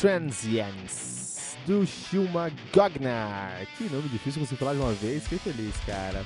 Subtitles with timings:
[0.00, 3.66] Transience, do Shuma Gognar.
[3.76, 6.24] Que nome difícil você falar de uma vez, fiquei feliz, cara.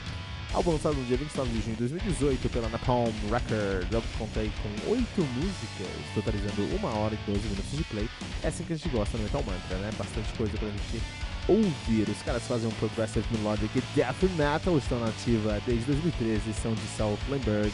[0.52, 3.90] Álbum lançado no dia 29 de junho de 2018 pela Napalm Records.
[3.90, 8.06] Eu contei com 8 músicas, totalizando 1 hora e 12 minutos de play.
[8.42, 9.90] É assim que a gente gosta no Metal Mantra, né?
[9.96, 11.02] Bastante coisa pra gente
[11.48, 12.10] ouvir.
[12.10, 16.86] Os caras fazem um Progressive Melodic Death Metal, estão na ativa desde 2013, são de
[16.98, 17.72] South Limburg,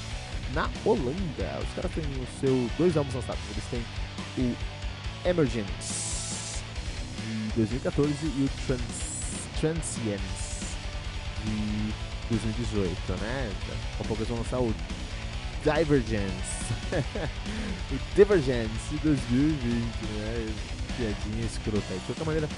[0.55, 1.59] na Holanda.
[1.61, 3.43] Os caras têm o seu dois álbuns lançados.
[3.51, 3.83] Eles têm
[4.39, 4.78] o
[5.25, 6.63] Emergence
[7.25, 8.81] de 2014 e o Trans,
[9.61, 10.77] Transience
[11.45, 11.95] de
[12.31, 13.51] 2018, né?
[13.69, 14.75] Daqui a pouco eles vão lançar o
[15.63, 16.73] Divergence.
[17.91, 19.85] o Divergence de 2020,
[20.19, 20.55] né?
[20.97, 21.95] Piadinha escrota.
[21.95, 22.49] De qualquer maneira,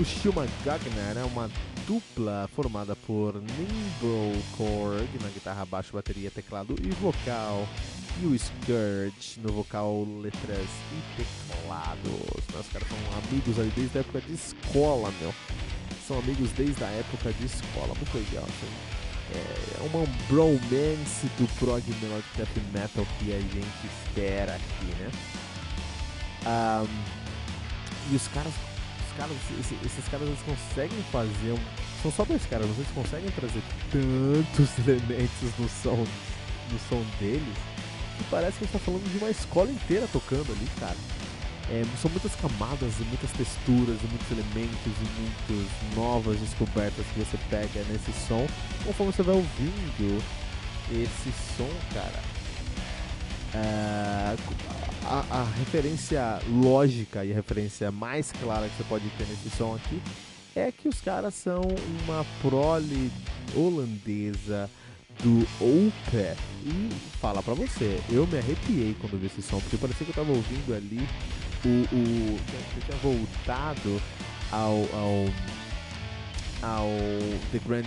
[0.00, 1.50] o Shilma Gagner é uma
[1.86, 7.68] dupla formada por Nimble Korg na guitarra, baixo, bateria, teclado e vocal
[8.22, 12.12] e o Scourge no vocal, letras e teclados.
[12.48, 15.34] Os caras são amigos ali desde a época de escola, meu.
[16.08, 17.94] São amigos desde a época de escola.
[17.94, 18.72] Muito legal, assim.
[19.32, 25.10] É uma bromance do prog melodic death metal que a gente espera aqui, né?
[26.46, 27.20] Um,
[28.12, 28.54] e os caras,
[29.16, 31.58] caras esses, esses caras eles conseguem fazer um,
[32.02, 36.06] são só dois caras, vocês conseguem trazer tantos elementos no som,
[36.70, 37.56] no som deles
[38.20, 40.96] que parece que a gente tá falando de uma escola inteira tocando ali, cara.
[41.70, 47.20] É, são muitas camadas e muitas texturas e muitos elementos e muitas novas descobertas que
[47.20, 48.44] você pega nesse som
[48.84, 50.22] conforme você vai ouvindo
[50.90, 52.39] esse som, cara.
[53.54, 54.36] É,
[55.04, 59.74] a, a, referência lógica e a referência mais clara que você pode ter nesse som
[59.74, 60.00] aqui
[60.54, 61.62] é que os caras são
[62.04, 63.10] uma prole
[63.56, 64.70] holandesa
[65.22, 66.36] do Opeth.
[66.64, 66.90] E
[67.20, 70.32] fala pra você, eu me arrepiei quando vi esse som, porque parecia que eu tava
[70.32, 71.06] ouvindo ali
[71.64, 71.94] o.
[71.94, 72.38] o
[72.76, 74.00] eu tinha voltado
[74.50, 75.26] ao, ao.
[76.62, 76.88] ao
[77.52, 77.86] The Grand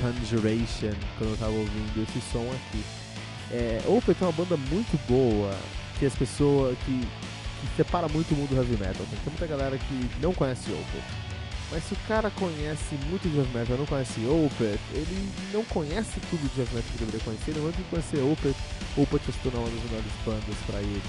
[0.00, 3.05] Conjuration quando eu tava ouvindo esse som aqui.
[3.50, 5.54] É, Opeth é uma banda muito boa
[5.98, 6.76] que as pessoas.
[6.84, 9.06] que, que separa muito o mundo do heavy metal.
[9.10, 11.26] Tem muita galera que não conhece Opeth
[11.70, 16.20] mas se o cara conhece muito de heavy metal, não conhece Opeth, ele não conhece
[16.30, 18.56] tudo de heavy metal que deveria conhecer, ele não vai conhecer Opeth,
[18.96, 21.02] Opeth se tornar uma das melhores bandas pra ele.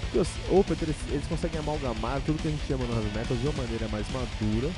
[0.00, 3.36] Porque os Opeth, eles, eles conseguem amalgamar tudo que a gente chama no heavy metal
[3.36, 4.70] de uma maneira mais madura,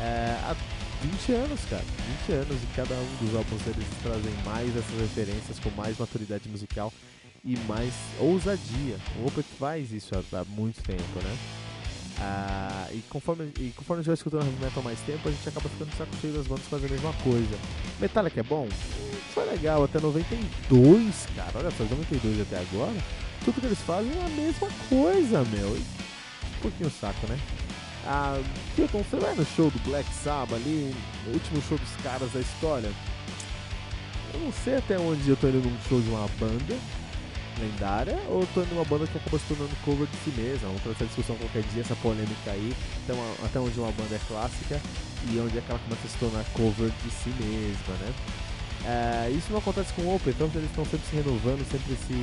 [0.00, 0.56] é, há
[1.02, 1.84] 20 anos, cara,
[2.28, 6.48] 20 anos, e cada um dos álbuns deles trazem mais essas referências, com mais maturidade
[6.48, 6.92] musical
[7.44, 8.96] e mais ousadia.
[9.20, 11.36] O Opeth faz isso há, há muito tempo, né?
[12.18, 15.48] Ah, e, conforme, e conforme a gente vai escutando heavy metal mais tempo, a gente
[15.48, 17.58] acaba ficando de saco cheio das bandas fazendo a mesma coisa.
[18.00, 18.66] Metallica é bom?
[19.34, 21.52] Foi legal, até 92, cara.
[21.54, 22.96] Olha só, 92 até agora.
[23.44, 25.68] Tudo que eles fazem é a mesma coisa, meu.
[25.76, 27.38] Um pouquinho saco, né?
[28.08, 28.40] Ah,
[28.76, 30.94] Kilton, você vai no show do Black Sabbath ali,
[31.26, 32.88] o último show dos caras da história?
[34.32, 36.76] Eu não sei até onde eu tô indo num show de uma banda
[37.58, 40.68] lendária ou tô numa banda que acabou se tornando cover de si mesma?
[40.68, 42.72] Vamos trazer essa discussão qualquer dia, essa polêmica aí,
[43.08, 44.80] uma, até onde uma banda é clássica
[45.28, 48.14] e onde é que ela começa a se tornar cover de si mesma, né?
[48.86, 52.14] É, isso não acontece com o Open, então eles estão sempre se renovando, sempre se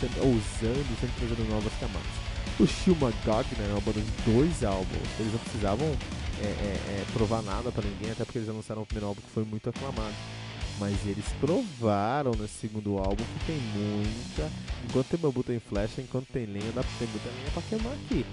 [0.00, 2.12] sempre ousando, sempre trazendo novas camadas.
[2.58, 5.86] O Shuma Gardner é uma banda de dois álbuns, eles não precisavam
[6.40, 9.30] é, é, é provar nada para ninguém, até porque eles lançaram o primeiro álbum que
[9.30, 10.14] foi muito aclamado.
[10.78, 14.50] Mas eles provaram nesse segundo álbum que tem muita.
[14.88, 18.24] Enquanto tem bambu tem flecha, enquanto tem lenha, dá, tem muita lenha pra queimar aqui.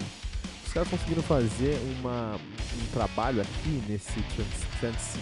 [0.66, 4.22] Os caras conseguiram fazer uma, um trabalho aqui nesse
[4.80, 5.16] Trans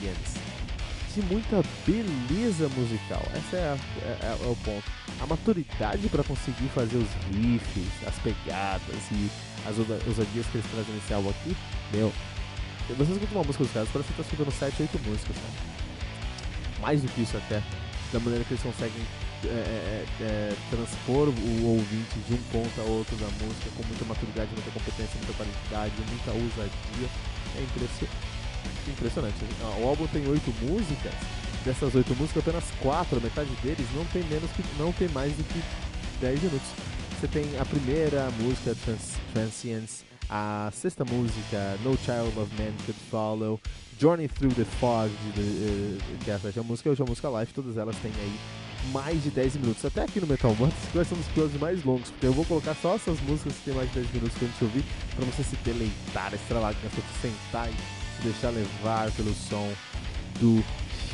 [1.17, 3.23] De muita beleza musical.
[3.35, 4.85] Esse é, é, é, é o ponto.
[5.19, 9.31] A maturidade para conseguir fazer os riffs, as pegadas e
[9.67, 11.57] as ousadias que eles trazem nesse álbum aqui,
[11.91, 12.13] meu.
[12.99, 15.77] Você escuta uma música dos caras, parece que tá escutando 7, 8 músicas, cara
[16.81, 17.63] mais do que isso até,
[18.13, 19.03] da maneira que eles conseguem
[19.45, 24.05] é, é, é, transpor o ouvinte de um ponto a outro da música com muita
[24.05, 27.09] maturidade, muita competência, muita qualidade, muita ousadia.
[27.57, 28.36] É impressionante.
[28.91, 29.37] Impressionante.
[29.81, 31.13] O álbum tem oito músicas,
[31.65, 35.45] dessas oito músicas, apenas quatro, metade deles, não tem menos que não tem mais do
[35.45, 35.63] que
[36.21, 36.69] 10 minutos.
[37.19, 43.01] Você tem a primeira música, Trans Transience, a sexta música, No Child of Man Could
[43.11, 43.61] Follow,
[43.99, 45.11] Journey Through the Fog,
[46.25, 48.39] que é a sétima música, e hoje a música live, todas elas têm aí
[48.93, 49.85] mais de 10 minutos.
[49.85, 52.75] Até aqui no Metal Mantra, ser um dos episódios mais longos, porque eu vou colocar
[52.75, 54.85] só essas músicas que tem mais de 10 minutos pra gente ouvir,
[55.17, 57.75] pra você se deleitar, estralar, pra você sentar e
[58.17, 59.71] se deixar levar pelo som
[60.41, 60.65] do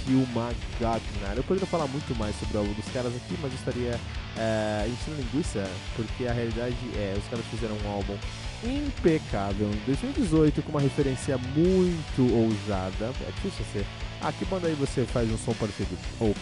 [0.09, 1.37] Hilma Gagnar.
[1.37, 4.01] Eu poderia falar muito mais sobre o álbum dos caras aqui, mas eu estaria
[4.37, 8.17] é, enchendo linguiça, porque a realidade é, os caras fizeram um álbum
[8.65, 13.13] impecável em 2018 com uma referência muito ousada.
[13.27, 13.87] É difícil ser.
[14.21, 15.99] Ah, que banda aí você faz um som parecido?
[16.21, 16.33] Ou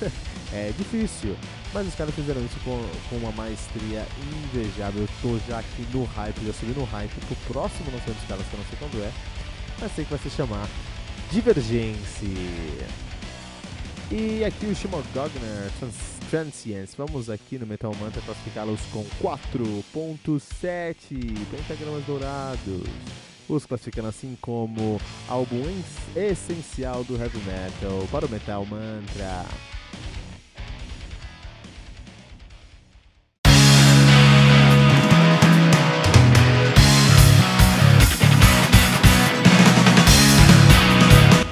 [0.52, 1.36] é difícil.
[1.74, 5.02] Mas os caras fizeram isso com, com uma maestria invejável.
[5.02, 8.46] Eu tô já aqui no hype, já subi no hype pro próximo lançamento dos caras,
[8.46, 9.35] que eu não sei quando é.
[9.80, 10.68] Mas sei que vai se chamar
[11.30, 12.26] Divergência.
[14.10, 15.70] E aqui o Shimo Gogner
[16.30, 16.96] Transience.
[16.96, 22.84] Vamos aqui no Metal Mantra classificá-los com 4.7 pentagramas dourados.
[23.48, 25.62] Os classificando assim como álbum
[26.14, 29.44] essencial do heavy metal para o Metal Mantra.